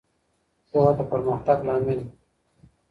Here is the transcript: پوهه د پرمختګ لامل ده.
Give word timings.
پوهه 0.69 0.91
د 0.97 0.99
پرمختګ 1.11 1.57
لامل 1.67 1.99
ده. 2.01 2.07